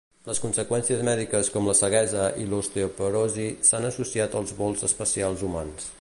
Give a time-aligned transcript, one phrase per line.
[0.27, 5.89] Les conseqüències mèdiques com la ceguesa i l'osteoporosi s'han associat als vols espacials humans.